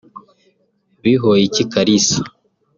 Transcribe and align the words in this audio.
Bihoyiki 1.01 1.61
Kalisa 1.71 2.17